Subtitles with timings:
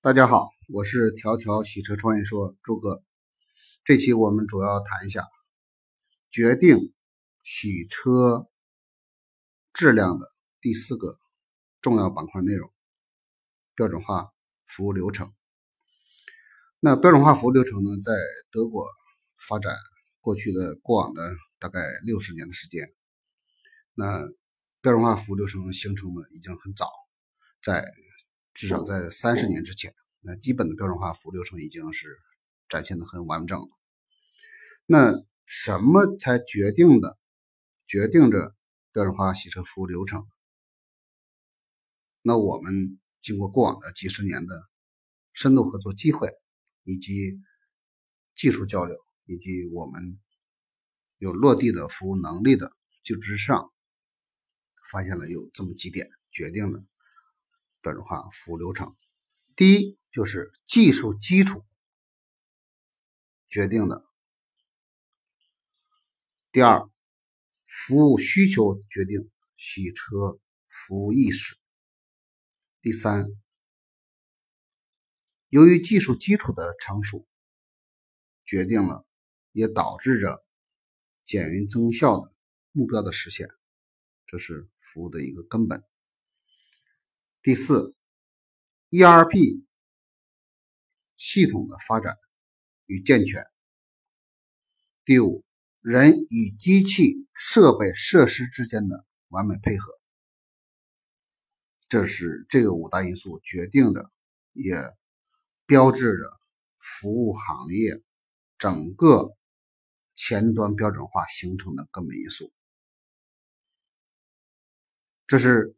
[0.00, 3.02] 大家好，我是条条洗车创业说朱哥。
[3.82, 5.24] 这期我们主要谈一下
[6.30, 6.94] 决定
[7.42, 8.48] 洗车
[9.72, 11.18] 质量的第四个
[11.80, 12.72] 重要板块内容——
[13.74, 14.28] 标准化
[14.66, 15.34] 服务流程。
[16.78, 18.12] 那标准化服务流程呢，在
[18.52, 18.86] 德国
[19.48, 19.74] 发展
[20.20, 21.28] 过去的过往的
[21.58, 22.94] 大概六十年的时间。
[23.94, 24.20] 那
[24.80, 26.88] 标准化服务流程形成的已经很早，
[27.64, 27.84] 在
[28.58, 32.18] 至少在三十年之前，那基本的标准化服务流程已经是
[32.68, 33.68] 展现的很完整了。
[34.84, 35.12] 那
[35.46, 37.16] 什么才决定的
[37.86, 38.56] 决定着
[38.92, 40.26] 标准化洗车服务流程？
[42.20, 44.68] 那我们经过过往的几十年的
[45.32, 46.28] 深度合作机会，
[46.82, 47.38] 以及
[48.34, 50.18] 技术交流，以及我们
[51.18, 52.72] 有落地的服务能力的
[53.04, 53.72] 基础之上。
[54.90, 56.82] 发现了有这么几点决定了
[57.80, 58.96] 标准化服务流程。
[59.56, 61.64] 第一就是技术基础
[63.48, 64.04] 决定的；
[66.52, 66.88] 第二，
[67.66, 71.56] 服务需求决定洗车服务意识；
[72.80, 73.26] 第三，
[75.48, 77.26] 由于技术基础的成熟，
[78.44, 79.06] 决定了
[79.52, 80.44] 也导致着
[81.24, 82.32] 减员增效的
[82.72, 83.48] 目标的实现。
[84.24, 85.82] 这是服务的一个根本。
[87.40, 87.94] 第四
[88.90, 89.62] ，ERP
[91.16, 92.16] 系统的发展
[92.86, 93.46] 与健全。
[95.04, 95.44] 第五，
[95.80, 99.92] 人与机器设备设施之间的完美配合。
[101.88, 104.10] 这是这个五大因素决定着，
[104.52, 104.74] 也
[105.64, 106.40] 标志着
[106.76, 108.02] 服务行业
[108.58, 109.36] 整个
[110.16, 112.52] 前端标准化形成的根本因素。
[115.28, 115.77] 这是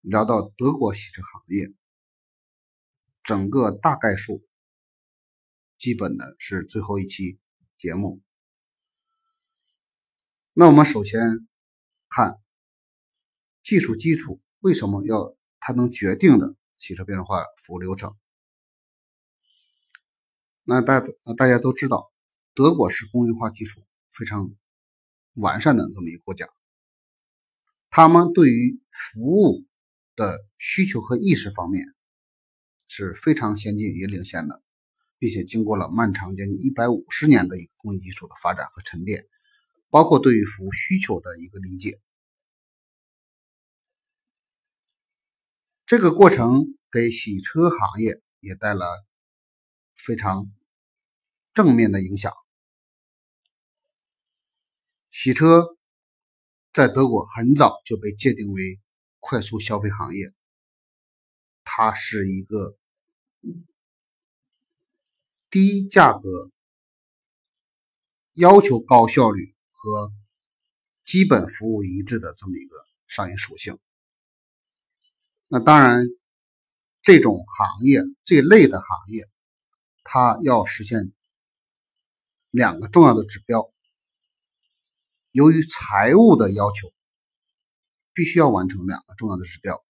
[0.00, 1.74] 聊到德国洗车行业
[3.22, 4.42] 整个大概数，
[5.78, 7.38] 基本的是最后一期
[7.76, 8.22] 节目。
[10.52, 11.20] 那我们首先
[12.08, 12.40] 看
[13.62, 18.16] 技术基础，为什么要它能决定的汽车标准化服务流程？
[20.64, 21.00] 那大
[21.36, 22.12] 大家都知道，
[22.54, 24.54] 德国是工业化技术非常
[25.34, 26.48] 完善的这么一个国家。
[27.90, 29.66] 他们对于服务
[30.20, 31.86] 的需求和意识方面
[32.88, 34.62] 是非常先进也领先的，
[35.16, 39.26] 并且经过了漫长将近一百五十年的一个工艺技术的发展和沉淀，
[39.88, 41.98] 包括对于服务需求的一个理解，
[45.86, 48.86] 这个过程给洗车行业也带来
[49.94, 50.52] 非常
[51.54, 52.34] 正面的影响，
[55.10, 55.76] 洗车。
[56.72, 58.78] 在德国很早就被界定为
[59.20, 60.32] 快速消费行业，
[61.62, 62.76] 它是一个
[65.50, 66.50] 低价格、
[68.34, 70.12] 要求高效率和
[71.04, 72.76] 基本服务一致的这么一个
[73.06, 73.78] 商业属性。
[75.48, 76.06] 那当然，
[77.02, 79.28] 这种行业这类的行业，
[80.02, 81.12] 它要实现
[82.50, 83.72] 两个重要的指标。
[85.32, 86.92] 由于财务的要求，
[88.20, 89.82] 必须要完成两个重要的指标。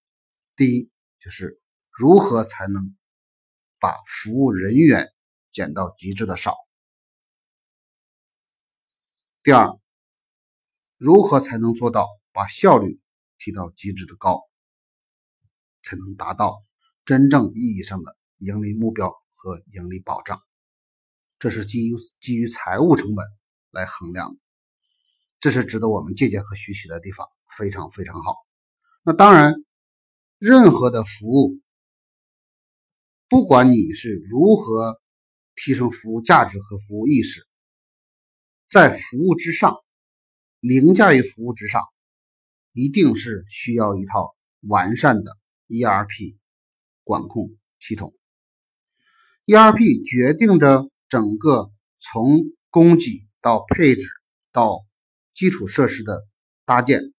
[0.54, 1.60] 第一，就是
[1.90, 2.96] 如何才能
[3.80, 5.12] 把服务人员
[5.50, 6.52] 减到极致的少；
[9.42, 9.76] 第二，
[10.96, 13.00] 如何才能做到把效率
[13.36, 14.48] 提到极致的高，
[15.82, 16.64] 才能达到
[17.04, 20.40] 真正意义上的盈利目标和盈利保障。
[21.40, 23.26] 这是基于基于财务成本
[23.72, 24.38] 来衡量。
[25.40, 28.36] 这是值得我们借鉴和学习的地方，非常非常好。
[29.02, 29.54] 那当然，
[30.38, 31.58] 任何的服务，
[33.28, 35.00] 不管你是如何
[35.54, 37.46] 提升服务价值和服务意识，
[38.68, 39.78] 在服务之上，
[40.60, 41.82] 凌驾于服务之上，
[42.72, 46.36] 一定是需要一套完善的 ERP
[47.02, 48.14] 管控系统。
[49.46, 54.06] ERP 决定着整个从供给到配置
[54.52, 54.84] 到
[55.40, 56.28] 基础设施的
[56.66, 57.14] 搭建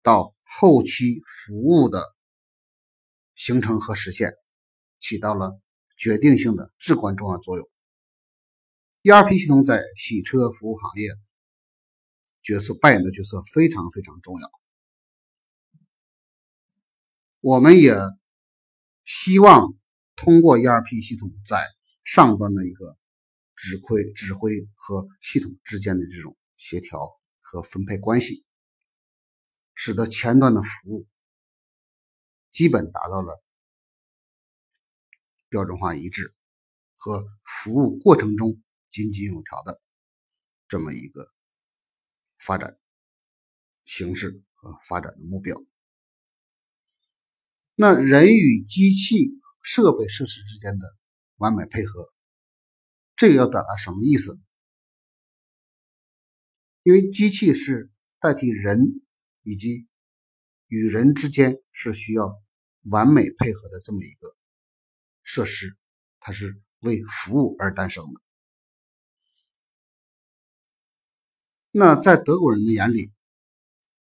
[0.00, 2.02] 到后期服务的
[3.34, 4.32] 形成和实现，
[4.98, 5.60] 起到了
[5.94, 7.70] 决定性的至关重要作用。
[9.02, 11.10] ERP 系统在洗车服务行业
[12.42, 14.50] 角色扮演的角色非常非常重要。
[17.40, 17.94] 我们也
[19.04, 19.74] 希望
[20.16, 21.62] 通过 ERP 系统在
[22.04, 22.96] 上端的一个
[23.54, 27.20] 指挥、指挥和系统之间的这种协调。
[27.44, 28.42] 和分配关系，
[29.74, 31.06] 使得前端的服务
[32.50, 33.44] 基本达到了
[35.50, 36.34] 标准化一致
[36.96, 38.60] 和服务过程中
[38.90, 39.80] 井井有条的
[40.66, 41.30] 这么一个
[42.38, 42.78] 发展
[43.84, 45.62] 形式和发展的目标。
[47.74, 50.96] 那人与机器设备设施之间的
[51.36, 52.10] 完美配合，
[53.16, 54.40] 这个要表达什么意思？
[56.84, 57.90] 因为机器是
[58.20, 59.00] 代替人
[59.42, 59.88] 以及
[60.68, 62.38] 与人之间是需要
[62.82, 64.36] 完美配合的这么一个。
[65.22, 65.74] 设施，
[66.20, 68.20] 它是为服务而诞生的。
[71.70, 73.10] 那在德国人的眼里，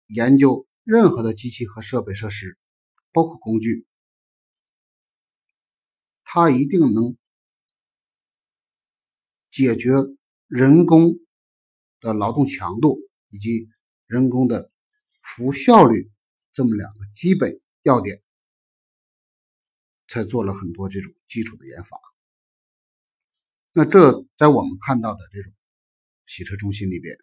[0.08, 2.58] 研究任何的机器和设备设施，
[3.12, 3.86] 包括工具，
[6.24, 7.16] 它一定能
[9.52, 9.92] 解决
[10.48, 11.20] 人工
[12.02, 12.98] 的劳动强度
[13.30, 13.70] 以及
[14.06, 14.70] 人工的
[15.22, 16.10] 服务效率
[16.52, 18.22] 这么两个基本要点。
[20.08, 21.96] 才做了很多这种基础的研发。
[23.72, 25.50] 那这在我们看到的这种
[26.26, 27.16] 洗车中心里边，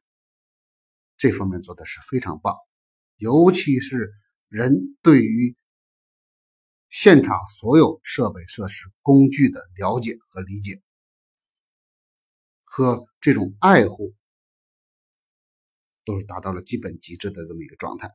[1.15, 2.55] 这方面做的是非常棒，
[3.17, 4.11] 尤其是
[4.47, 5.55] 人对于
[6.89, 10.81] 现场所有设备、设施、工具的了解和理解，
[12.63, 14.15] 和这种爱护，
[16.09, 18.11] 都是达到了基本极致的这么一个状态。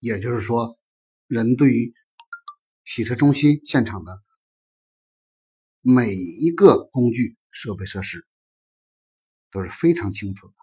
[0.00, 0.76] 也就是说，
[1.28, 1.94] 人对于
[2.84, 4.20] 洗车中心现场的
[5.82, 8.26] 每一个工具、设备、设施
[9.52, 10.54] 都是非常清楚的，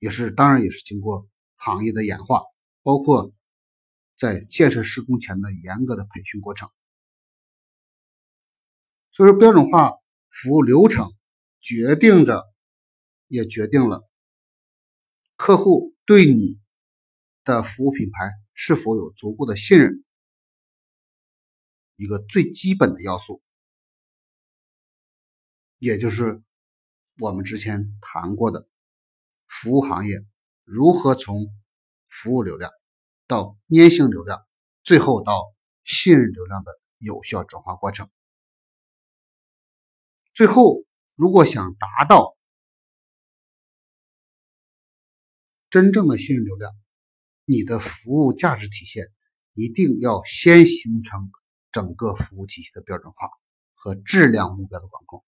[0.00, 1.26] 也是当然也是经过
[1.56, 2.42] 行业的演化，
[2.82, 3.32] 包括
[4.16, 6.68] 在建设施工前的严格的培训过程。
[9.12, 9.92] 所以说，标准化
[10.28, 11.10] 服务流程
[11.60, 12.44] 决定着，
[13.28, 14.09] 也决定了
[15.40, 16.60] 客户对你
[17.44, 20.04] 的服务品牌是否有足够的信任。
[21.96, 23.42] 一个最基本的要素，
[25.78, 26.42] 也就是
[27.18, 28.68] 我们之前谈过的
[29.46, 30.26] 服务行业
[30.64, 31.46] 如何从
[32.06, 32.70] 服务流量
[33.26, 34.46] 到粘性流量，
[34.82, 35.54] 最后到
[35.84, 38.10] 信任流量的有效转化过程。
[40.34, 40.84] 最后，
[41.14, 42.36] 如果想达到
[45.70, 46.72] 真正的信任流量，
[47.44, 49.06] 你的服务价值体现
[49.54, 51.30] 一定要先形成。
[51.72, 53.30] 整个服务体系的标准化
[53.74, 55.24] 和质量目标的管控，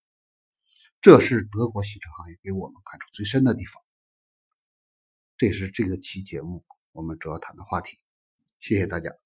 [1.01, 3.81] 这是德国洗车行业给我们感触最深的地方。
[5.37, 7.97] 这是这个期节目我们主要谈的话题。
[8.59, 9.22] 谢谢大家。